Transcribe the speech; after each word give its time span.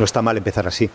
No 0.00 0.04
está 0.04 0.22
mal 0.22 0.38
empezar 0.38 0.66
así. 0.66 0.88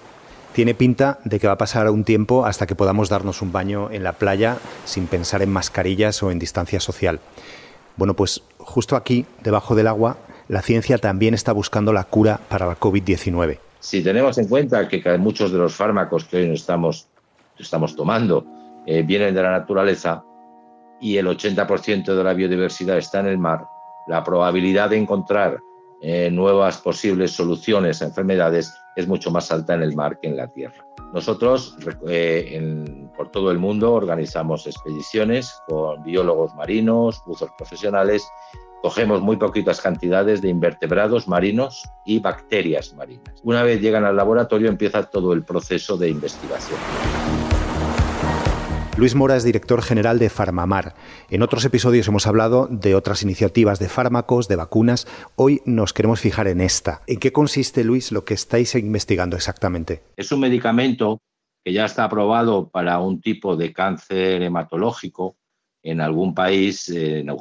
Tiene 0.51 0.74
pinta 0.74 1.19
de 1.25 1.40
que 1.40 1.45
va 1.45 1.54
a 1.54 1.58
pasar 1.59 1.88
un 1.92 2.04
tiempo 2.04 2.48
hasta 2.48 2.66
que 2.66 2.74
podamos 2.74 3.08
darnos 3.08 3.43
un 3.43 3.51
baño 3.51 3.92
en 3.92 4.04
la 4.04 4.13
playa 4.13 4.58
sin 4.83 5.06
pensar 5.06 5.43
en 5.43 5.54
mascarillas 5.54 6.24
o 6.24 6.31
en 6.31 6.40
distancia 6.40 6.79
social. 6.79 7.20
Bueno, 7.97 8.15
pues 8.15 8.41
justo 8.57 8.95
aquí, 8.95 9.27
debajo 9.43 9.75
del 9.75 9.86
agua, 9.86 10.18
la 10.47 10.63
ciencia 10.63 10.97
también 10.97 11.36
está 11.36 11.52
buscando 11.52 11.93
la 11.93 12.05
cura 12.05 12.39
para 12.49 12.65
la 12.65 12.79
COVID-19. 12.79 13.59
Si 13.79 14.02
tenemos 14.02 14.39
en 14.39 14.47
cuenta 14.47 14.88
que 14.88 15.04
muchos 15.19 15.51
de 15.51 15.59
los 15.59 15.75
fármacos 15.75 16.25
que 16.25 16.37
hoy 16.37 16.53
estamos, 16.55 17.07
estamos 17.59 17.95
tomando 17.95 18.43
eh, 18.87 19.03
vienen 19.03 19.35
de 19.35 19.43
la 19.43 19.51
naturaleza 19.51 20.23
y 20.99 21.17
el 21.17 21.27
80% 21.27 22.15
de 22.15 22.23
la 22.23 22.33
biodiversidad 22.33 22.97
está 22.97 23.19
en 23.19 23.27
el 23.27 23.37
mar, 23.37 23.65
la 24.07 24.23
probabilidad 24.23 24.89
de 24.89 24.97
encontrar 24.97 25.59
eh, 26.02 26.31
nuevas 26.31 26.80
posibles 26.80 27.34
soluciones 27.34 28.02
a 28.02 28.05
enfermedades 28.05 28.73
es 28.95 29.08
mucho 29.08 29.31
más 29.31 29.52
alta 29.52 29.73
en 29.73 29.81
el 29.81 29.95
mar 29.95 30.20
que 30.20 30.27
en 30.27 30.38
la 30.38 30.48
tierra. 30.48 30.85
Nosotros 31.13 31.77
eh, 32.08 33.08
por 33.16 33.31
todo 33.31 33.52
el 33.52 33.58
mundo 33.58 33.94
organizamos 33.94 34.67
expediciones 34.67 35.62
con 35.67 36.03
biólogos 36.03 36.53
marinos, 36.55 37.22
buzos 37.26 37.50
profesionales, 37.58 38.27
cogemos 38.81 39.22
muy 39.22 39.38
poquitas 39.38 39.81
cantidades 39.81 40.41
de 40.41 40.50
invertebrados 40.50 41.27
marinos 41.27 41.84
y 42.05 42.20
bacterias 42.20 42.94
marinas. 42.94 43.41
Una 43.44 43.63
vez 43.63 43.81
llegan 43.81 44.05
al 44.05 44.16
laboratorio 44.16 44.70
empieza 44.70 45.03
todo 45.03 45.34
el 45.34 45.44
proceso 45.44 45.98
de 45.98 46.09
investigación. 46.09 46.80
Luis 48.98 49.13
Mora 49.13 49.35
es 49.35 49.44
director 49.44 49.81
general 49.81 50.20
de 50.20 50.30
Farmamar. 50.30 50.95
En 51.30 51.41
otros 51.41 51.66
episodios 51.66 52.08
hemos 52.08 52.27
hablado 52.27 52.70
de 52.72 52.95
otras 52.95 53.23
iniciativas 53.23 53.77
de 53.77 53.90
fármacos, 53.90 54.48
de 54.48 54.55
vacunas. 54.55 55.05
Hoy 55.36 55.62
nos 55.66 55.91
queremos 55.91 56.22
fijar 56.22 56.48
en 56.48 56.62
esta. 56.62 57.02
¿En 57.05 57.20
qué 57.20 57.34
consiste, 57.34 57.84
Luis, 57.84 58.14
lo 58.14 58.23
que 58.23 58.36
estáis 58.36 58.73
investigando 58.75 59.36
exactamente? 59.36 60.02
Es 60.16 60.31
un 60.31 60.39
medicamento 60.39 61.19
que 61.61 61.73
ya 61.73 61.84
está 61.84 62.06
aprobado 62.06 62.69
para 62.69 63.00
un 63.00 63.19
tipo 63.19 63.58
de 63.58 63.73
cáncer 63.73 64.42
hematológico 64.42 65.36
en 65.84 66.00
algún 66.00 66.34
país 66.34 66.89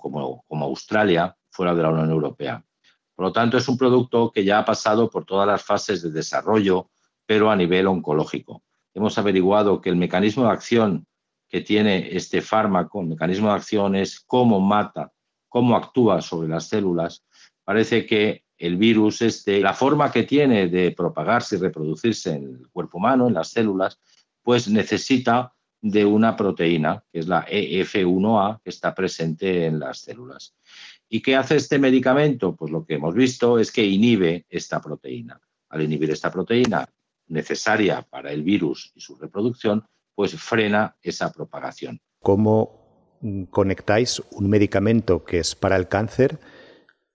como 0.02 0.64
Australia, 0.64 1.36
fuera 1.50 1.72
de 1.72 1.82
la 1.82 1.90
Unión 1.90 2.10
Europea. 2.10 2.64
Por 3.14 3.26
lo 3.26 3.32
tanto, 3.32 3.58
es 3.58 3.68
un 3.68 3.78
producto 3.78 4.32
que 4.32 4.44
ya 4.44 4.58
ha 4.58 4.64
pasado 4.64 5.08
por 5.08 5.24
todas 5.24 5.46
las 5.46 5.62
fases 5.62 6.02
de 6.02 6.10
desarrollo, 6.10 6.90
pero 7.24 7.48
a 7.48 7.54
nivel 7.54 7.86
oncológico. 7.86 8.64
Hemos 8.92 9.16
averiguado 9.18 9.80
que 9.80 9.90
el 9.90 9.96
mecanismo 9.96 10.46
de 10.46 10.50
acción 10.50 11.06
que 11.54 11.60
tiene 11.60 12.08
este 12.10 12.42
fármaco, 12.42 13.00
el 13.00 13.06
mecanismo 13.06 13.46
de 13.46 13.54
acción 13.54 13.94
es 13.94 14.18
cómo 14.18 14.58
mata, 14.58 15.12
cómo 15.48 15.76
actúa 15.76 16.20
sobre 16.20 16.48
las 16.48 16.66
células. 16.66 17.24
Parece 17.62 18.04
que 18.06 18.42
el 18.58 18.76
virus, 18.76 19.22
este, 19.22 19.60
la 19.60 19.72
forma 19.72 20.10
que 20.10 20.24
tiene 20.24 20.66
de 20.66 20.90
propagarse 20.90 21.54
y 21.54 21.60
reproducirse 21.60 22.32
en 22.32 22.56
el 22.56 22.68
cuerpo 22.70 22.98
humano, 22.98 23.28
en 23.28 23.34
las 23.34 23.50
células, 23.52 24.00
pues 24.42 24.66
necesita 24.66 25.54
de 25.80 26.04
una 26.04 26.34
proteína, 26.34 27.04
que 27.12 27.20
es 27.20 27.28
la 27.28 27.46
EF1A, 27.46 28.60
que 28.60 28.70
está 28.70 28.92
presente 28.92 29.66
en 29.66 29.78
las 29.78 30.00
células. 30.00 30.56
¿Y 31.08 31.22
qué 31.22 31.36
hace 31.36 31.54
este 31.54 31.78
medicamento? 31.78 32.56
Pues 32.56 32.72
lo 32.72 32.84
que 32.84 32.94
hemos 32.94 33.14
visto 33.14 33.60
es 33.60 33.70
que 33.70 33.86
inhibe 33.86 34.44
esta 34.48 34.80
proteína. 34.80 35.40
Al 35.68 35.82
inhibir 35.82 36.10
esta 36.10 36.32
proteína 36.32 36.84
necesaria 37.28 38.02
para 38.02 38.32
el 38.32 38.42
virus 38.42 38.90
y 38.96 39.00
su 39.00 39.14
reproducción, 39.14 39.84
pues 40.14 40.34
frena 40.40 40.96
esa 41.02 41.32
propagación. 41.32 42.00
¿Cómo 42.20 43.18
conectáis 43.50 44.22
un 44.32 44.50
medicamento 44.50 45.24
que 45.24 45.38
es 45.38 45.54
para 45.54 45.76
el 45.76 45.88
cáncer 45.88 46.38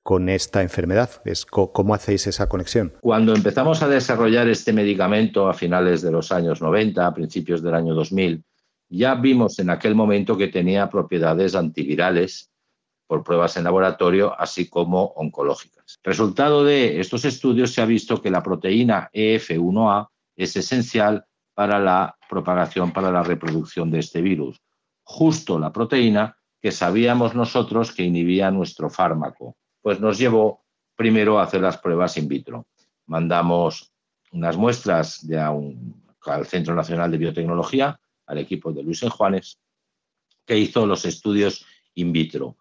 con 0.03 0.29
esta 0.29 0.61
enfermedad? 0.61 1.09
¿Cómo 1.49 1.93
hacéis 1.93 2.27
esa 2.27 2.49
conexión? 2.49 2.93
Cuando 3.01 3.35
empezamos 3.35 3.81
a 3.83 3.87
desarrollar 3.87 4.47
este 4.47 4.73
medicamento 4.73 5.47
a 5.47 5.53
finales 5.53 6.01
de 6.01 6.11
los 6.11 6.31
años 6.31 6.61
90, 6.61 7.05
a 7.05 7.13
principios 7.13 7.61
del 7.61 7.75
año 7.75 7.93
2000, 7.93 8.43
ya 8.89 9.15
vimos 9.15 9.59
en 9.59 9.69
aquel 9.69 9.93
momento 9.93 10.35
que 10.35 10.47
tenía 10.47 10.89
propiedades 10.89 11.53
antivirales 11.53 12.49
por 13.05 13.23
pruebas 13.23 13.57
en 13.57 13.63
laboratorio, 13.63 14.39
así 14.39 14.67
como 14.67 15.13
oncológicas. 15.15 15.99
Resultado 16.03 16.63
de 16.63 16.99
estos 16.99 17.25
estudios 17.25 17.71
se 17.73 17.81
ha 17.81 17.85
visto 17.85 18.21
que 18.21 18.31
la 18.31 18.43
proteína 18.43 19.09
EF1A 19.13 20.09
es 20.35 20.55
esencial 20.55 21.25
para 21.59 21.77
la 21.77 22.17
propagación, 22.29 22.93
para 22.93 23.11
la 23.11 23.21
reproducción 23.21 23.91
de 23.91 23.99
este 23.99 24.21
virus. 24.21 24.61
Justo 25.03 25.59
la 25.59 25.73
proteína 25.73 26.37
que 26.61 26.71
sabíamos 26.71 27.35
nosotros 27.35 27.91
que 27.91 28.03
inhibía 28.03 28.49
nuestro 28.49 28.89
fármaco. 28.89 29.57
Pues 29.81 29.99
nos 29.99 30.17
llevó 30.17 30.63
primero 30.95 31.37
a 31.37 31.43
hacer 31.43 31.59
las 31.59 31.77
pruebas 31.77 32.15
in 32.15 32.29
vitro. 32.29 32.67
Mandamos 33.07 33.91
unas 34.31 34.55
muestras 34.55 35.27
al 36.27 36.45
Centro 36.45 36.75
Nacional 36.75 37.11
de 37.11 37.17
Biotecnología, 37.17 37.99
al 38.27 38.37
equipo 38.37 38.71
de 38.71 38.81
Luis 38.81 39.01
Juanes, 39.01 39.59
que 40.45 40.57
hizo 40.57 40.85
los 40.85 41.03
estudios 41.03 41.65
in 41.93 42.13
vitro. 42.13 42.55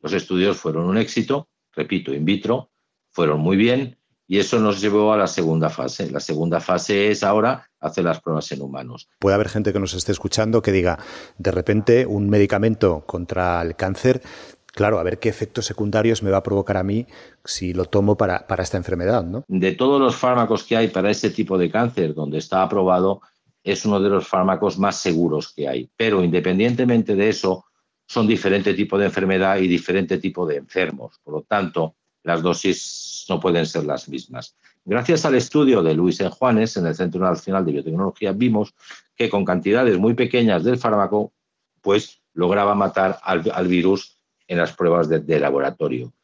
Los 0.00 0.14
estudios 0.14 0.56
fueron 0.56 0.86
un 0.86 0.96
éxito, 0.96 1.50
repito, 1.72 2.14
in 2.14 2.24
vitro, 2.24 2.70
fueron 3.10 3.40
muy 3.40 3.58
bien 3.58 3.98
y 4.26 4.38
eso 4.38 4.58
nos 4.58 4.80
llevó 4.80 5.12
a 5.12 5.18
la 5.18 5.26
segunda 5.26 5.68
fase. 5.68 6.10
La 6.10 6.20
segunda 6.20 6.60
fase 6.60 7.10
es 7.10 7.22
ahora 7.22 7.67
hacer 7.80 8.04
las 8.04 8.20
pruebas 8.20 8.50
en 8.52 8.62
humanos. 8.62 9.08
Puede 9.18 9.34
haber 9.34 9.48
gente 9.48 9.72
que 9.72 9.80
nos 9.80 9.94
esté 9.94 10.12
escuchando 10.12 10.62
que 10.62 10.72
diga, 10.72 10.98
de 11.38 11.50
repente, 11.50 12.06
un 12.06 12.28
medicamento 12.28 13.04
contra 13.06 13.60
el 13.62 13.76
cáncer, 13.76 14.22
claro, 14.66 14.98
a 14.98 15.02
ver 15.02 15.18
qué 15.18 15.28
efectos 15.28 15.66
secundarios 15.66 16.22
me 16.22 16.30
va 16.30 16.38
a 16.38 16.42
provocar 16.42 16.76
a 16.76 16.82
mí 16.82 17.06
si 17.44 17.72
lo 17.72 17.84
tomo 17.86 18.16
para, 18.16 18.46
para 18.46 18.62
esta 18.62 18.76
enfermedad, 18.76 19.24
¿no? 19.24 19.44
De 19.48 19.72
todos 19.72 20.00
los 20.00 20.16
fármacos 20.16 20.64
que 20.64 20.76
hay 20.76 20.88
para 20.88 21.10
este 21.10 21.30
tipo 21.30 21.58
de 21.58 21.70
cáncer, 21.70 22.14
donde 22.14 22.38
está 22.38 22.62
aprobado, 22.62 23.20
es 23.62 23.84
uno 23.84 24.00
de 24.00 24.08
los 24.08 24.26
fármacos 24.26 24.78
más 24.78 24.96
seguros 24.96 25.52
que 25.52 25.68
hay. 25.68 25.90
Pero 25.96 26.22
independientemente 26.22 27.14
de 27.14 27.28
eso, 27.28 27.66
son 28.06 28.26
diferente 28.26 28.72
tipo 28.72 28.96
de 28.96 29.06
enfermedad 29.06 29.58
y 29.58 29.68
diferente 29.68 30.18
tipo 30.18 30.46
de 30.46 30.56
enfermos. 30.56 31.20
Por 31.22 31.34
lo 31.34 31.42
tanto, 31.42 31.96
las 32.22 32.42
dosis 32.42 33.26
no 33.28 33.38
pueden 33.38 33.66
ser 33.66 33.84
las 33.84 34.08
mismas. 34.08 34.56
Gracias 34.90 35.26
al 35.26 35.34
estudio 35.34 35.82
de 35.82 35.92
Luis 35.92 36.18
Juanes 36.30 36.78
en 36.78 36.86
el 36.86 36.94
Centro 36.94 37.20
Nacional 37.20 37.62
de 37.66 37.72
Biotecnología 37.72 38.32
vimos 38.32 38.72
que 39.14 39.28
con 39.28 39.44
cantidades 39.44 39.98
muy 39.98 40.14
pequeñas 40.14 40.64
del 40.64 40.78
fármaco, 40.78 41.34
pues 41.82 42.22
lograba 42.32 42.74
matar 42.74 43.18
al, 43.22 43.68
virus 43.68 44.16
en 44.46 44.56
las 44.56 44.72
pruebas 44.72 45.10
de, 45.10 45.40
laboratorio. 45.40 46.14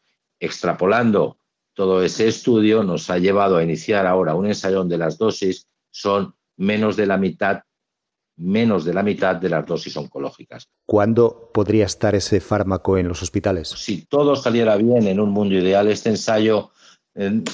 Extrapolando 0.41 1.37
todo 1.75 2.03
ese 2.03 2.27
estudio 2.27 2.83
nos 2.83 3.11
ha 3.11 3.19
llevado 3.19 3.59
a 3.59 3.63
iniciar 3.63 4.07
ahora 4.07 4.35
un 4.35 4.47
ensayo 4.47 4.79
donde 4.79 4.97
las 4.97 5.19
dosis 5.19 5.67
son 5.91 6.35
menos 6.57 6.97
de 6.97 7.05
la 7.05 7.19
mitad 7.19 7.61
menos 8.37 8.87
de 8.87 8.95
la 8.95 9.03
mitad 9.03 9.37
de 9.37 9.51
las 9.51 9.67
dosis 9.67 9.95
oncológicas. 9.99 10.69
¿Cuándo 10.87 11.51
podría 11.53 11.85
estar 11.85 12.15
ese 12.15 12.41
fármaco 12.41 12.97
en 12.97 13.09
los 13.09 13.23
hospitales? 13.23 13.69
Si 13.69 14.07
todo 14.07 14.35
saliera 14.35 14.75
bien 14.77 15.07
en 15.07 15.21
un 15.21 15.31
mundo 15.31 15.55
ideal, 15.55 15.87
este 15.89 16.09
ensayo, 16.09 16.73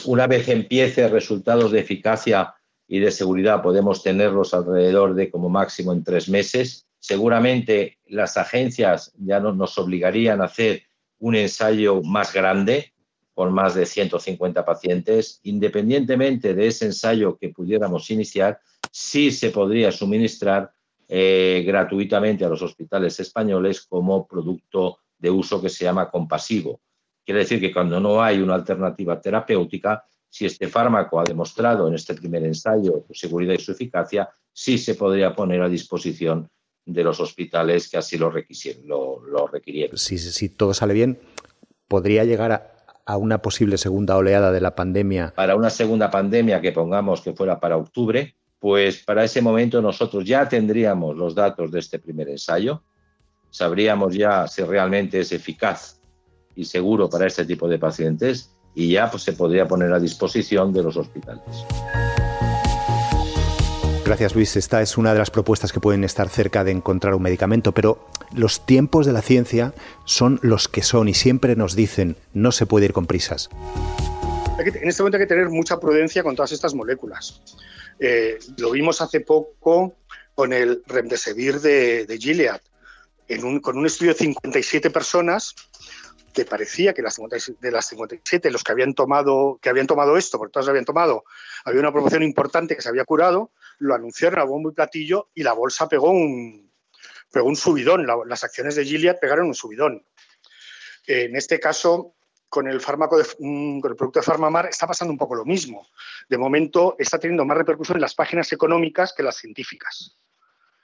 una 0.07 0.27
vez 0.27 0.49
empiece 0.49 1.09
resultados 1.09 1.71
de 1.73 1.81
eficacia 1.81 2.55
y 2.89 2.99
de 2.99 3.11
seguridad, 3.11 3.63
podemos 3.63 4.03
tenerlos 4.03 4.55
alrededor 4.55 5.15
de 5.15 5.31
como 5.31 5.49
máximo 5.49 5.93
en 5.93 6.03
tres 6.03 6.29
meses. 6.29 6.87
Seguramente 6.99 7.99
las 8.07 8.37
agencias 8.37 9.13
ya 9.17 9.39
nos 9.39 9.79
obligarían 9.79 10.41
a 10.41 10.47
hacer 10.47 10.83
un 11.19 11.37
ensayo 11.37 12.03
más 12.03 12.33
grande, 12.33 12.93
con 13.35 13.53
más 13.53 13.75
de 13.75 13.87
150 13.87 14.65
pacientes. 14.65 15.41
Independientemente 15.45 16.55
de 16.55 16.67
ese 16.67 16.87
ensayo 16.87 17.39
que 17.39 17.51
pudiéramos 17.51 18.11
iniciar, 18.11 18.61
sí 18.91 19.31
se 19.31 19.51
podría 19.51 19.93
suministrar 19.93 20.73
eh, 21.09 21.63
gratuitamente 21.67 22.45
a 22.45 22.49
los 22.49 22.63
hospitales 22.63 23.21
españoles 23.21 23.83
como 23.83 24.27
producto 24.27 24.99
de 25.19 25.31
uso 25.31 25.61
que 25.61 25.69
se 25.69 25.85
llama 25.85 26.11
compasivo. 26.11 26.81
Quiere 27.31 27.45
decir 27.45 27.61
que 27.61 27.73
cuando 27.73 28.01
no 28.01 28.21
hay 28.21 28.43
una 28.43 28.57
alternativa 28.57 29.21
terapéutica, 29.21 30.05
si 30.29 30.47
este 30.47 30.67
fármaco 30.67 31.21
ha 31.21 31.23
demostrado 31.23 31.87
en 31.87 31.95
este 31.95 32.15
primer 32.15 32.43
ensayo 32.43 33.05
su 33.07 33.15
seguridad 33.15 33.55
y 33.55 33.61
su 33.61 33.71
eficacia, 33.71 34.29
sí 34.53 34.79
se 34.79 34.97
podría 34.97 35.33
poner 35.33 35.63
a 35.63 35.69
disposición 35.69 36.51
de 36.85 37.05
los 37.05 37.21
hospitales 37.21 37.89
que 37.89 37.99
así 37.99 38.19
lo, 38.19 38.33
lo, 38.85 39.23
lo 39.25 39.47
requirieran. 39.47 39.97
Si, 39.97 40.19
si, 40.19 40.49
todo 40.49 40.75
sale 40.75 40.93
bien, 40.93 41.21
podría 41.87 42.25
llegar 42.25 42.51
a, 42.51 42.73
a 43.07 43.17
una 43.17 43.41
posible 43.43 43.79
segunda 43.79 44.17
oleada 44.17 44.51
de 44.51 44.61
la 44.61 44.75
pandemia. 44.75 45.33
Para 45.37 45.55
una 45.55 45.71
segunda 45.71 46.11
pandemia 46.11 46.61
que 46.61 46.73
pongamos 46.73 47.21
que 47.21 47.33
fuera 47.33 47.61
para 47.61 47.77
octubre, 47.77 48.35
pues 48.59 49.05
para 49.05 49.23
ese 49.23 49.41
momento 49.41 49.81
nosotros 49.81 50.25
ya 50.25 50.49
tendríamos 50.49 51.17
los 51.17 51.37
datos 51.37 51.71
de 51.71 51.79
este 51.79 52.01
primer 52.01 52.29
ensayo, 52.29 52.83
sabríamos 53.51 54.17
ya 54.17 54.49
si 54.49 54.65
realmente 54.65 55.21
es 55.21 55.31
eficaz 55.31 56.00
y 56.55 56.65
seguro 56.65 57.09
para 57.09 57.27
este 57.27 57.45
tipo 57.45 57.69
de 57.69 57.79
pacientes 57.79 58.51
y 58.75 58.93
ya 58.93 59.11
pues, 59.11 59.23
se 59.23 59.33
podría 59.33 59.67
poner 59.67 59.93
a 59.93 59.99
disposición 59.99 60.73
de 60.73 60.83
los 60.83 60.97
hospitales. 60.97 61.45
Gracias 64.05 64.35
Luis, 64.35 64.57
esta 64.57 64.83
es 64.83 64.99
una 64.99 65.13
de 65.13 65.21
las 65.21 65.31
propuestas 65.31 65.73
que 65.73 65.79
pueden 65.79 66.03
estar 66.03 66.29
cerca 66.29 66.65
de 66.65 66.73
encontrar 66.73 67.15
un 67.15 67.23
medicamento, 67.23 67.73
pero 67.73 68.09
los 68.35 68.67
tiempos 68.67 69.07
de 69.07 69.13
la 69.13 69.23
ciencia 69.23 69.73
son 70.05 70.41
los 70.43 70.67
que 70.67 70.83
son 70.83 71.09
y 71.09 71.15
siempre 71.15 71.55
nos 71.55 71.77
dicen 71.77 72.17
no 72.33 72.51
se 72.51 72.67
puede 72.67 72.87
ir 72.87 72.93
con 72.93 73.07
prisas. 73.07 73.51
en 74.59 74.89
este 74.89 75.03
momento 75.03 75.17
hay 75.17 75.23
que 75.23 75.29
tener 75.29 75.49
mucha 75.49 75.79
prudencia 75.79 76.25
con 76.25 76.35
todas 76.35 76.51
estas 76.51 76.75
moléculas. 76.75 77.41
Eh, 78.01 78.39
lo 78.57 78.73
vimos 78.73 79.01
hace 79.01 79.21
poco 79.21 79.95
con 80.35 80.53
el 80.53 80.83
remdesivir 80.87 81.61
de, 81.61 82.07
de 82.07 82.19
Gilead, 82.19 82.61
con 83.63 83.79
un 83.79 83.87
estudio 83.87 84.13
de 84.13 84.19
57 84.19 84.91
personas 84.91 85.55
que 86.33 86.45
parecía 86.45 86.95
que 86.95 87.03
las 87.03 87.21
de 87.61 87.71
las 87.71 87.89
57 87.89 88.51
los 88.51 88.63
que 88.63 88.73
habían 88.73 88.95
tomado 88.95 89.59
que 89.61 89.69
habían 89.69 89.87
tomado 89.87 90.17
esto, 90.17 90.39
porque 90.39 90.53
todas 90.53 90.69
habían 90.69 90.85
tomado, 90.85 91.25
había 91.65 91.81
una 91.81 91.93
promoción 91.93 92.23
importante 92.23 92.77
que 92.77 92.83
se 92.83 92.89
había 92.89 93.05
curado, 93.05 93.53
lo 93.79 93.95
anunciaron 93.95 94.41
a 94.41 94.45
bombo 94.45 94.71
y 94.71 94.75
platillo 94.75 95.29
y 95.35 95.43
la 95.43 95.53
bolsa 95.53 95.89
pegó 95.89 96.11
un 96.11 96.71
pegó 97.31 97.49
un 97.49 97.57
subidón, 97.57 98.07
las 98.27 98.45
acciones 98.45 98.75
de 98.75 98.85
Gilead 98.85 99.19
pegaron 99.21 99.47
un 99.47 99.55
subidón. 99.55 100.05
En 101.07 101.37
este 101.37 101.59
caso, 101.59 102.15
con 102.49 102.67
el 102.67 102.81
fármaco 102.81 103.17
mm, 103.39 103.81
con 103.81 103.93
el 103.93 103.97
producto 103.97 104.19
de 104.19 104.27
Farmamar 104.27 104.67
está 104.67 104.87
pasando 104.87 105.13
un 105.13 105.19
poco 105.19 105.35
lo 105.35 105.45
mismo. 105.45 105.87
De 106.29 106.37
momento 106.37 106.97
está 106.99 107.19
teniendo 107.19 107.45
más 107.45 107.57
repercusión 107.57 107.97
en 107.97 108.03
las 108.03 108.15
páginas 108.15 108.53
económicas 108.53 109.15
que 109.17 109.23
las 109.23 109.37
científicas. 109.37 110.17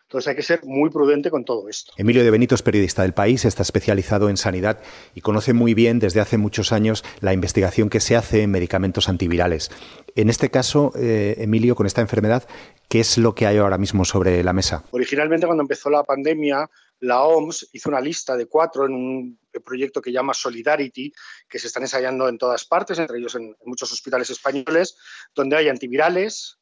Entonces 0.07 0.29
hay 0.29 0.37
que 0.37 0.43
ser 0.43 0.65
muy 0.65 0.89
prudente 0.89 1.31
con 1.31 1.45
todo 1.45 1.69
esto. 1.69 1.93
Emilio 1.97 2.23
de 2.23 2.31
Benito 2.31 2.55
es 2.55 2.63
periodista 2.63 3.03
del 3.03 3.13
país, 3.13 3.45
está 3.45 3.63
especializado 3.63 4.29
en 4.29 4.37
sanidad 4.37 4.81
y 5.17 5.21
conoce 5.21 5.53
muy 5.53 5.75
bien 5.75 5.99
desde 5.99 6.21
hace 6.21 6.39
muchos 6.39 6.71
años 6.71 7.05
la 7.21 7.33
investigación 7.33 7.91
que 7.91 7.99
se 7.99 8.15
hace 8.15 8.43
en 8.43 8.53
medicamentos 8.53 9.09
antivirales. 9.09 9.73
En 10.15 10.31
este 10.31 10.49
caso, 10.49 10.93
eh, 10.97 11.35
Emilio, 11.39 11.75
con 11.75 11.87
esta 11.87 12.03
enfermedad, 12.03 12.47
¿qué 12.89 13.01
es 13.01 13.19
lo 13.19 13.35
que 13.35 13.47
hay 13.47 13.57
ahora 13.57 13.79
mismo 13.79 14.05
sobre 14.05 14.45
la 14.45 14.53
mesa? 14.53 14.85
Originalmente, 14.93 15.47
cuando 15.47 15.63
empezó 15.63 15.91
la 15.91 16.05
pandemia, 16.05 16.71
la 17.01 17.25
OMS 17.25 17.71
hizo 17.73 17.89
una 17.89 18.01
lista 18.01 18.37
de 18.37 18.47
cuatro 18.47 18.87
en 18.87 18.95
un 18.95 19.39
proyecto 19.65 20.01
que 20.01 20.13
llama 20.13 20.35
Solidarity, 20.35 21.13
que 21.49 21.59
se 21.59 21.67
están 21.67 21.83
ensayando 21.83 22.29
en 22.29 22.39
todas 22.39 22.65
partes, 22.65 23.01
entre 23.01 23.19
ellos 23.19 23.35
en 23.35 23.57
muchos 23.65 23.93
hospitales 23.93 24.31
españoles, 24.31 24.97
donde 25.35 25.57
hay 25.57 25.69
antivirales, 25.69 26.59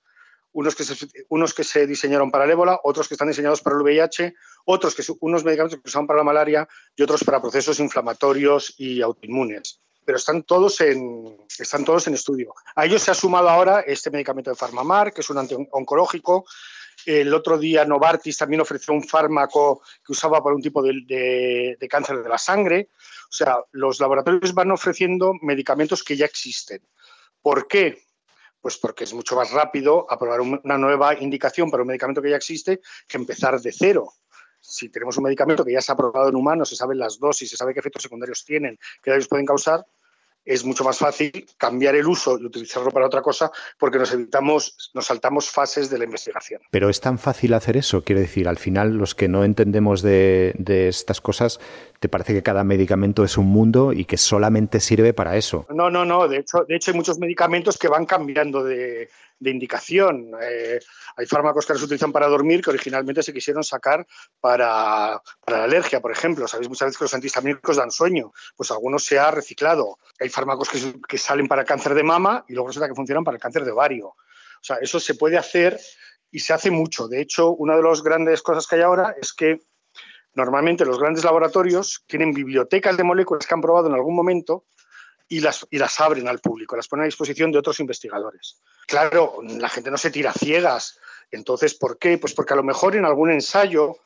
unos 0.55 0.75
que, 0.75 0.85
se, 0.85 1.09
unos 1.29 1.53
que 1.53 1.65
se 1.65 1.87
diseñaron 1.87 2.31
para 2.31 2.45
el 2.45 2.53
ébola, 2.53 2.81
otros 2.85 3.09
que 3.09 3.15
están 3.15 3.29
diseñados 3.29 3.61
para 3.61 3.77
el 3.77 3.83
VIH, 3.83 4.35
otros 4.65 4.95
que 4.95 5.03
unos 5.21 5.45
medicamentos 5.45 5.81
que 5.81 5.91
se 5.91 5.97
usan 5.97 6.06
para 6.06 6.19
la 6.19 6.25
malaria 6.25 6.67
y 6.97 7.03
otros 7.03 7.23
para 7.25 7.43
procesos 7.43 7.81
inflamatorios 7.81 8.75
y 8.79 9.03
autoinmunes. 9.03 9.81
Pero 10.05 10.17
están 10.17 10.45
todos, 10.45 10.81
en, 10.81 11.37
están 11.59 11.85
todos 11.85 12.06
en 12.06 12.15
estudio. 12.15 12.55
A 12.77 12.87
ellos 12.87 13.03
se 13.03 13.11
ha 13.11 13.15
sumado 13.15 13.49
ahora 13.49 13.81
este 13.81 14.11
medicamento 14.11 14.51
de 14.51 14.56
Farmamar, 14.56 15.12
que 15.12 15.23
es 15.23 15.31
un 15.31 15.39
anti-oncológico. 15.39 16.45
El 17.05 17.35
otro 17.35 17.59
día 17.59 17.85
Novartis 17.85 18.39
también 18.39 18.61
ofreció 18.61 18.95
un 18.95 19.03
fármaco 19.03 19.83
que 20.06 20.12
usaba 20.12 20.43
para 20.43 20.55
un 20.55 20.62
tipo 20.62 20.83
de, 20.83 21.77
de 21.79 21.89
cáncer 21.89 22.23
de 22.23 22.29
la 22.29 22.39
sangre. 22.39 22.91
O 23.29 23.33
sea, 23.33 23.56
los 23.73 23.99
laboratorios 23.99 24.55
van 24.55 24.71
ofreciendo 24.71 25.33
medicamentos 25.43 26.05
que 26.05 26.17
ya 26.17 26.27
existen. 26.27 26.81
¿Por 27.43 27.67
qué? 27.67 28.05
Pues 28.64 28.78
porque 28.78 29.05
es 29.05 29.12
mucho 29.12 29.37
más 29.37 29.50
rápido 29.50 30.06
aprobar 30.08 30.40
una 30.40 30.78
nueva 30.78 31.20
indicación 31.20 31.70
para 31.70 31.82
un 31.82 31.87
medicamento 31.87 32.22
que 32.22 32.31
ya 32.31 32.37
existe 32.37 32.81
que 33.06 33.19
empezar 33.19 33.61
de 33.61 33.70
cero. 33.70 34.14
Si 34.58 34.88
tenemos 34.88 35.19
un 35.19 35.25
medicamento 35.25 35.66
que 35.66 35.72
ya 35.75 35.82
se 35.82 35.93
ha 35.93 35.94
aprobado 35.94 36.31
en 36.31 36.34
humanos, 36.34 36.70
se 36.70 36.76
saben 36.76 36.96
las 36.96 37.19
dosis, 37.19 37.50
se 37.50 37.58
sabe 37.58 37.75
qué 37.75 37.81
efectos 37.81 38.05
secundarios 38.05 38.43
tienen, 38.43 38.78
qué 39.02 39.11
daños 39.11 39.28
pueden 39.28 39.44
causar, 39.44 39.84
es 40.46 40.64
mucho 40.64 40.82
más 40.82 40.96
fácil 40.96 41.46
cambiar 41.58 41.94
el 41.94 42.06
uso 42.06 42.38
y 42.38 42.44
utilizarlo 42.46 42.90
para 42.90 43.06
otra 43.06 43.20
cosa 43.20 43.50
porque 43.78 43.99
nos 43.99 44.12
evitamos, 44.12 44.90
nos 44.94 45.06
saltamos 45.06 45.50
fases 45.50 45.90
de 45.90 45.99
la 45.99 46.05
investigación. 46.05 46.62
Pero 46.70 46.88
es 46.88 47.00
tan 47.00 47.19
fácil 47.19 47.52
hacer 47.52 47.76
eso, 47.76 48.02
quiero 48.02 48.22
decir, 48.22 48.49
al 48.49 48.58
final 48.58 48.96
los 48.96 49.14
que 49.14 49.28
no 49.28 49.44
entendemos 49.44 50.00
de, 50.00 50.55
de 50.58 50.88
estas 50.88 51.20
cosas, 51.20 51.60
¿te 52.05 52.11
parece 52.11 52.35
que 52.35 52.43
cada 52.43 52.65
medicamento 52.65 53.25
es 53.25 53.39
un 53.39 53.47
mundo 53.47 53.95
y 53.95 54.05
que 54.05 54.19
solamente 54.19 54.79
sirve 54.79 55.15
para 55.15 55.39
eso? 55.39 55.65
No, 55.71 55.89
no, 55.89 56.05
no, 56.05 56.29
de 56.29 56.41
hecho, 56.41 56.67
de 56.69 56.77
hecho 56.77 56.91
hay 56.91 56.97
muchos 56.99 57.19
medicamentos 57.19 57.79
que 57.79 57.89
van 57.89 58.05
cambiando 58.05 58.62
de, 58.62 59.09
indicación. 59.41 60.33
Eh, 60.39 60.81
hay 61.17 61.25
fármacos 61.25 61.65
que 61.65 61.75
se 61.75 61.83
utilizan 61.83 62.12
para 62.12 62.27
dormir 62.27 62.61
que 62.61 62.69
originalmente 62.69 63.23
se 63.23 63.33
quisieron 63.33 63.65
sacar 63.65 64.06
para, 64.39 65.19
para, 65.47 65.59
la 65.61 65.65
alergia, 65.65 66.03
por 66.03 66.12
ejemplo. 66.12 66.47
Sabéis 66.47 66.69
muchas 66.69 66.89
veces 66.89 66.99
que 66.99 67.05
los 67.05 67.15
antihistamínicos 67.15 67.79
dan 67.79 67.91
sueño, 67.91 68.33
pues 68.55 68.71
algunos 68.71 69.03
se 69.03 69.19
ha 69.19 69.31
reciclado. 69.31 69.97
Hay 70.21 70.29
fármacos 70.29 70.69
que, 70.69 71.01
que 71.09 71.17
salen 71.17 71.49
para 71.49 71.65
cáncer 71.65 71.95
de 71.95 72.03
mama 72.03 72.45
y 72.47 72.53
luego 72.53 72.69
resulta 72.69 72.87
que 72.87 72.95
funcionan 72.95 73.25
para 73.25 73.37
el 73.37 73.41
cáncer 73.41 73.65
de 73.65 73.71
ovario. 73.71 74.09
O 74.09 74.17
sea, 74.61 74.77
eso 74.77 75.01
se 75.01 75.15
puede 75.15 75.39
hacer 75.39 75.81
y 76.31 76.41
se 76.41 76.53
hace 76.53 76.71
mucho. 76.71 77.09
De 77.09 77.23
hecho, 77.23 77.53
una 77.53 77.77
de 77.77 77.83
las 77.83 78.03
grandes 78.03 78.43
cosas 78.43 78.67
que 78.67 78.77
hay 78.77 78.83
ahora 78.83 79.15
es 79.19 79.33
que 79.33 79.61
normalmente 80.34 80.84
los 80.84 80.98
grandes 80.98 81.25
laboratorios 81.25 82.04
tienen 82.06 82.32
bibliotecas 82.32 82.96
de 82.96 83.04
moléculas 83.04 83.46
que 83.46 83.54
han 83.54 83.60
probado 83.60 83.88
en 83.88 83.94
algún 83.94 84.14
momento 84.14 84.64
y 85.28 85.40
las, 85.40 85.66
y 85.70 85.78
las 85.78 86.00
abren 86.00 86.28
al 86.28 86.40
público, 86.40 86.76
las 86.76 86.88
ponen 86.88 87.04
a 87.04 87.06
disposición 87.06 87.50
de 87.50 87.58
otros 87.58 87.81
investigadores. 87.81 88.60
Claro, 88.86 89.38
la 89.42 89.69
gente 89.69 89.90
no 89.90 89.98
se 89.98 90.10
tira 90.10 90.32
ciegas. 90.32 90.98
Entonces, 91.31 91.75
¿por 91.75 91.98
qué? 91.98 92.19
Pues 92.19 92.34
porque 92.34 92.52
a 92.52 92.56
lo 92.56 92.62
mejor 92.62 92.94
en 92.96 93.04
algún 93.04 93.31
ensayo 93.31 93.96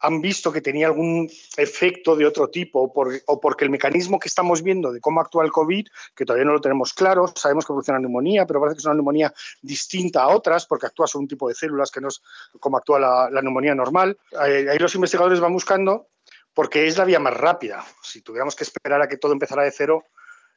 han 0.00 0.20
visto 0.20 0.52
que 0.52 0.60
tenía 0.60 0.86
algún 0.86 1.30
efecto 1.56 2.16
de 2.16 2.26
otro 2.26 2.48
tipo 2.48 2.92
o, 3.26 3.40
porque 3.40 3.64
el 3.64 3.70
mecanismo 3.70 4.18
que 4.18 4.28
estamos 4.28 4.62
viendo 4.62 4.92
de 4.92 5.00
cómo 5.00 5.20
actúa 5.20 5.44
el 5.44 5.52
COVID, 5.52 5.86
que 6.14 6.24
todavía 6.24 6.44
no 6.44 6.52
lo 6.52 6.60
tenemos 6.60 6.92
claro, 6.92 7.32
sabemos 7.34 7.64
que 7.64 7.72
funciona 7.72 7.98
la 7.98 8.02
neumonía, 8.02 8.46
pero 8.46 8.60
parece 8.60 8.76
que 8.76 8.80
es 8.80 8.84
una 8.84 8.94
neumonía 8.94 9.32
distinta 9.62 10.22
a 10.22 10.28
otras 10.28 10.66
porque 10.66 10.86
actúa 10.86 11.06
sobre 11.06 11.22
un 11.22 11.28
tipo 11.28 11.48
de 11.48 11.54
células 11.54 11.90
que 11.90 12.00
no 12.00 12.08
es 12.08 12.20
como 12.60 12.76
actúa 12.76 12.98
la, 13.30 13.42
neumonía 13.42 13.74
normal. 13.74 14.18
Ahí, 14.38 14.68
ahí 14.68 14.78
los 14.78 14.94
investigadores 14.94 15.40
van 15.40 15.52
buscando 15.52 16.08
porque 16.52 16.86
es 16.86 16.96
la 16.96 17.04
vía 17.04 17.20
más 17.20 17.34
rápida. 17.34 17.84
Si 18.02 18.22
tuviéramos 18.22 18.56
que 18.56 18.64
esperar 18.64 19.00
a 19.02 19.08
que 19.08 19.18
todo 19.18 19.32
empezara 19.32 19.62
de 19.62 19.70
cero, 19.70 20.04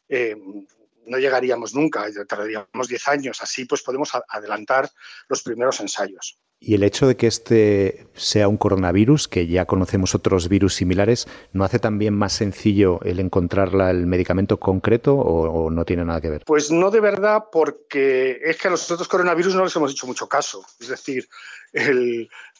eh, 0.07 0.36
no 1.06 1.18
llegaríamos 1.18 1.74
nunca, 1.74 2.06
tardaríamos 2.27 2.88
10 2.88 3.07
años. 3.07 3.41
Así 3.41 3.65
pues 3.65 3.81
podemos 3.81 4.12
adelantar 4.30 4.89
los 5.27 5.41
primeros 5.44 5.80
ensayos. 5.80 6.39
Y 6.61 6.75
el 6.75 6.83
hecho 6.83 7.07
de 7.07 7.15
que 7.15 7.27
este 7.27 8.07
sea 8.15 8.50
un 8.50 8.57
coronavirus, 8.57 9.29
que 9.29 9.47
ya 9.47 9.65
conocemos 9.65 10.13
otros 10.13 10.50
virus 10.50 10.75
similares, 10.75 11.25
¿no 11.53 11.63
hace 11.63 11.79
también 11.79 12.13
más 12.13 12.33
sencillo 12.33 13.00
el 13.03 13.21
encontrar 13.21 13.69
el 13.89 14.06
medicamento 14.07 14.59
concreto 14.59 15.15
o, 15.15 15.69
no 15.69 15.85
tiene 15.85 16.03
nada 16.03 16.19
que 16.19 16.29
ver? 16.29 16.44
Pues 16.45 16.69
no 16.69 16.91
de 16.91 17.00
verdad, 17.00 17.45
porque 17.50 18.41
es 18.44 18.57
que 18.57 18.67
a 18.67 18.71
los 18.71 18.91
otros 18.91 19.07
coronavirus 19.07 19.56
no 19.56 19.63
les 19.63 19.75
hemos 19.77 19.91
hecho 19.94 20.06
mucho 20.06 20.27
caso. 20.27 20.65
Es 20.81 20.89
decir, 20.89 21.29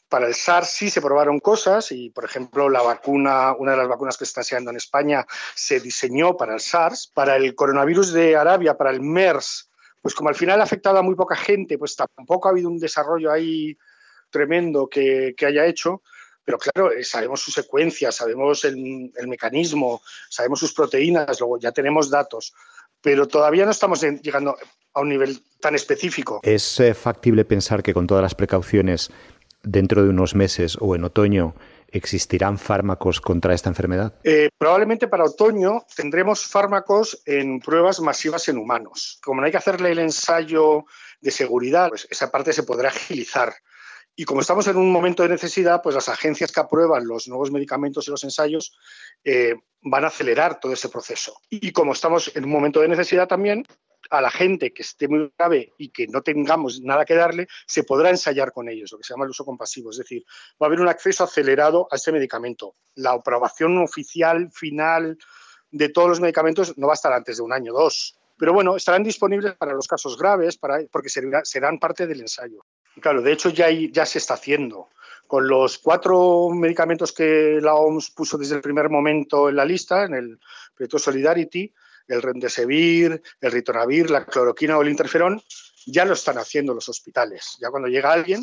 para 0.08 0.28
el 0.28 0.34
SARS 0.34 0.70
sí 0.70 0.90
se 0.90 1.02
probaron 1.02 1.40
cosas 1.40 1.92
y, 1.92 2.10
por 2.10 2.24
ejemplo, 2.24 2.70
la 2.70 2.82
vacuna, 2.82 3.54
una 3.54 3.72
de 3.72 3.78
las 3.80 3.90
vacunas 3.90 4.18
que 4.18 4.24
se 4.24 4.30
está 4.30 4.42
enseñando 4.42 4.72
en 4.72 4.78
España 4.78 5.26
se 5.56 5.82
diseñó 5.82 6.38
para 6.38 6.54
el 6.54 6.62
SARS. 6.62 7.12
Para 7.14 7.36
el 7.36 7.54
coronavirus 7.54 8.14
de 8.14 8.38
Arabia, 8.38 8.78
para 8.78 8.92
el 8.92 9.02
MERS, 9.02 9.70
pues 10.02 10.16
como 10.16 10.30
al 10.30 10.36
final 10.36 10.62
ha 10.62 10.64
afectado 10.64 10.98
a 11.00 11.02
muy 11.02 11.16
poca 11.16 11.36
gente, 11.36 11.78
pues 11.78 11.98
tampoco 11.98 12.48
ha 12.48 12.52
habido 12.52 12.70
un 12.70 12.80
desarrollo 12.80 13.30
ahí 13.30 13.78
tremendo 14.30 14.88
que, 14.88 15.34
que 15.38 15.46
haya 15.46 15.66
hecho. 15.66 16.02
Pero 16.44 16.58
claro, 16.58 16.92
eh, 16.92 17.04
sabemos 17.04 17.42
su 17.42 17.52
secuencia, 17.52 18.12
sabemos 18.12 18.66
el, 18.66 19.12
el 19.16 19.28
mecanismo, 19.28 20.02
sabemos 20.30 20.60
sus 20.60 20.74
proteínas, 20.74 21.40
luego 21.40 21.60
ya 21.60 21.72
tenemos 21.72 22.10
datos 22.10 22.54
pero 23.02 23.28
todavía 23.28 23.66
no 23.66 23.72
estamos 23.72 24.02
llegando 24.02 24.58
a 24.94 25.02
un 25.02 25.10
nivel 25.10 25.42
tan 25.60 25.76
específico. 25.76 26.40
¿Es 26.44 26.80
eh, 26.80 26.94
factible 26.94 27.46
pensar 27.46 27.84
que 27.84 27.94
con 27.94 28.08
todas 28.08 28.22
las 28.22 28.36
precauciones 28.36 29.12
dentro 29.64 30.04
de 30.04 30.10
unos 30.10 30.36
meses 30.36 30.78
o 30.80 30.96
en 30.96 31.04
otoño 31.04 31.56
existirán 31.92 32.58
fármacos 32.58 33.20
contra 33.22 33.54
esta 33.54 33.70
enfermedad? 33.70 34.14
Eh, 34.24 34.50
probablemente 34.58 35.08
para 35.08 35.24
otoño 35.24 35.86
tendremos 35.96 36.46
fármacos 36.46 37.22
en 37.26 37.60
pruebas 37.60 38.00
masivas 38.00 38.48
en 38.48 38.58
humanos. 38.58 39.20
Como 39.24 39.42
no 39.42 39.46
hay 39.46 39.52
que 39.52 39.58
hacerle 39.58 39.92
el 39.92 40.00
ensayo 40.00 40.86
de 41.22 41.32
seguridad, 41.32 41.90
pues 41.90 42.08
esa 42.10 42.32
parte 42.32 42.54
se 42.54 42.64
podrá 42.64 42.90
agilizar. 42.90 43.54
Y 44.20 44.26
como 44.26 44.42
estamos 44.42 44.68
en 44.68 44.76
un 44.76 44.92
momento 44.92 45.24
de 45.24 45.30
necesidad, 45.30 45.82
pues 45.82 45.96
las 45.96 46.10
agencias 46.10 46.52
que 46.52 46.60
aprueban 46.60 47.08
los 47.08 47.30
nuevos 47.30 47.52
medicamentos 47.52 48.06
y 48.06 48.12
los 48.12 48.26
ensayos 48.26 48.78
eh, 49.24 49.56
van 49.82 50.04
a 50.04 50.08
acelerar 50.08 50.60
todo 50.60 50.74
ese 50.74 50.90
proceso. 50.90 51.40
Y 51.50 51.72
como 51.72 51.94
estamos 51.94 52.30
en 52.36 52.44
un 52.44 52.52
momento 52.52 52.82
de 52.82 52.90
necesidad 52.90 53.30
también, 53.30 53.66
a 54.10 54.20
la 54.20 54.30
gente 54.30 54.74
que 54.74 54.82
esté 54.82 55.08
muy 55.08 55.32
grave 55.38 55.72
y 55.78 55.88
que 55.88 56.06
no 56.08 56.22
tengamos 56.22 56.82
nada 56.82 57.06
que 57.06 57.16
darle, 57.16 57.48
se 57.66 57.86
podrá 57.86 58.10
ensayar 58.10 58.52
con 58.52 58.68
ellos, 58.68 58.92
lo 58.92 58.98
que 58.98 59.06
se 59.06 59.14
llama 59.14 59.24
el 59.24 59.30
uso 59.30 59.46
compasivo. 59.46 59.92
Es 59.92 59.98
decir, 60.00 60.26
va 60.62 60.66
a 60.66 60.68
haber 60.68 60.82
un 60.82 60.90
acceso 60.90 61.24
acelerado 61.24 61.88
a 61.90 61.96
este 61.96 62.12
medicamento. 62.12 62.76
La 62.96 63.12
aprobación 63.12 63.78
oficial, 63.78 64.52
final 64.52 65.18
de 65.72 65.88
todos 65.88 66.10
los 66.10 66.20
medicamentos 66.20 66.78
no 66.78 66.88
va 66.88 66.94
a 66.94 66.96
estar 66.96 67.14
antes 67.14 67.38
de 67.38 67.44
un 67.44 67.54
año, 67.54 67.74
o 67.74 67.84
dos. 67.84 68.20
Pero 68.38 68.52
bueno, 68.52 68.76
estarán 68.76 69.04
disponibles 69.04 69.56
para 69.56 69.72
los 69.72 69.88
casos 69.88 70.18
graves, 70.18 70.58
para, 70.58 70.80
porque 70.92 71.08
serán 71.08 71.80
parte 71.80 72.06
del 72.06 72.20
ensayo. 72.20 72.66
Claro, 73.02 73.22
de 73.22 73.32
hecho 73.32 73.50
ya, 73.50 73.70
ya 73.70 74.06
se 74.06 74.18
está 74.18 74.36
haciendo. 74.36 74.90
Con 75.28 75.48
los 75.48 75.78
cuatro 75.78 76.50
medicamentos 76.50 77.12
que 77.12 77.60
la 77.62 77.76
OMS 77.76 78.10
puso 78.12 78.38
desde 78.38 78.56
el 78.56 78.62
primer 78.62 78.90
momento 78.90 79.48
en 79.48 79.56
la 79.56 79.66
lista, 79.66 80.06
en 80.06 80.16
el 80.16 80.40
proyecto 80.76 80.98
Solidarity, 80.98 81.72
el 82.08 82.22
remdesivir, 82.22 83.22
el 83.40 83.52
ritonavir, 83.52 84.10
la 84.10 84.26
cloroquina 84.26 84.78
o 84.78 84.82
el 84.82 84.90
interferón, 84.90 85.42
ya 85.86 86.06
lo 86.06 86.14
están 86.14 86.38
haciendo 86.40 86.74
los 86.74 86.90
hospitales. 86.90 87.58
Ya 87.62 87.70
cuando 87.70 87.88
llega 87.88 88.12
alguien, 88.12 88.42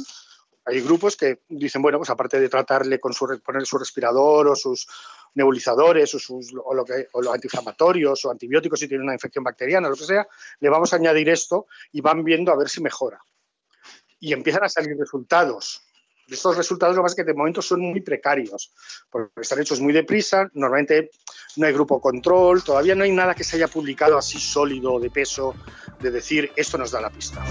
Hay 0.69 0.81
grupos 0.81 1.17
que 1.17 1.43
dicen, 1.49 1.81
bueno, 1.81 1.99
pues 1.99 2.11
aparte 2.11 2.41
de 2.41 2.49
tratarle 2.49 2.99
con 2.99 3.13
su, 3.13 3.41
poner 3.41 3.65
su 3.65 3.79
respirador 3.79 4.49
o 4.49 4.57
sus 4.57 4.89
nebulizadores 5.35 6.13
o, 6.15 6.19
sus, 6.19 6.53
o, 6.65 6.75
lo 6.75 6.85
que, 6.85 7.07
o 7.13 7.23
los 7.23 7.33
antiinflamatorios 7.33 8.25
o 8.25 8.31
antibióticos 8.33 8.81
si 8.81 8.89
tiene 8.89 9.05
una 9.05 9.13
infección 9.13 9.45
bacteriana, 9.45 9.87
o 9.87 9.91
lo 9.93 9.97
que 9.97 10.05
sea, 10.05 10.27
le 10.59 10.69
vamos 10.69 10.93
a 10.93 10.97
añadir 10.97 11.29
esto 11.29 11.67
y 11.93 12.01
van 12.01 12.25
viendo 12.25 12.51
a 12.51 12.57
ver 12.57 12.69
si 12.69 12.83
mejora. 12.83 13.21
Y 14.21 14.33
empiezan 14.33 14.65
a 14.65 14.69
salir 14.69 14.97
resultados. 14.99 15.83
Estos 16.29 16.57
resultados 16.57 16.97
lo 16.97 17.03
más 17.03 17.15
que 17.15 17.23
de 17.23 17.35
momento 17.35 17.63
son 17.63 17.81
muy 17.81 18.01
precarios, 18.01 18.73
porque 19.11 19.41
están 19.41 19.61
hechos 19.61 19.81
muy 19.81 19.93
deprisa, 19.93 20.51
normalmente 20.55 21.11
no 21.57 21.67
hay 21.67 21.73
grupo 21.73 22.01
control, 22.01 22.65
todavía 22.65 22.97
no 22.97 23.05
hay 23.05 23.13
nada 23.13 23.35
que 23.35 23.45
se 23.45 23.57
haya 23.57 23.69
publicado 23.69 24.19
así 24.19 24.41
sólido, 24.41 24.99
de 24.99 25.11
peso, 25.11 25.55
de 26.01 26.11
decir 26.11 26.51
esto 26.57 26.79
nos 26.79 26.91
da 26.91 27.01
la 27.01 27.11
pista. 27.11 27.45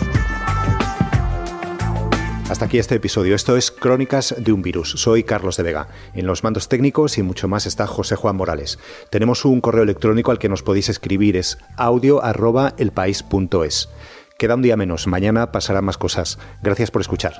Hasta 2.49 2.65
aquí 2.65 2.77
este 2.77 2.95
episodio. 2.95 3.33
Esto 3.33 3.57
es 3.57 3.71
Crónicas 3.71 4.35
de 4.37 4.51
un 4.51 4.61
virus. 4.61 4.91
Soy 4.91 5.23
Carlos 5.23 5.57
de 5.57 5.63
Vega. 5.63 5.87
En 6.13 6.27
los 6.27 6.43
mandos 6.43 6.69
técnicos 6.69 7.17
y 7.17 7.23
mucho 7.23 7.47
más 7.47 7.65
está 7.65 7.87
José 7.87 8.15
Juan 8.15 8.35
Morales. 8.35 8.77
Tenemos 9.09 9.45
un 9.45 9.61
correo 9.61 9.81
electrónico 9.81 10.29
al 10.29 10.37
que 10.37 10.47
nos 10.47 10.61
podéis 10.61 10.89
escribir. 10.89 11.37
Es 11.37 11.57
audio.elpaís.es. 11.75 13.89
Queda 14.37 14.55
un 14.55 14.61
día 14.61 14.75
menos. 14.75 15.07
Mañana 15.07 15.51
pasarán 15.53 15.85
más 15.85 15.97
cosas. 15.97 16.37
Gracias 16.61 16.91
por 16.91 17.01
escuchar. 17.01 17.33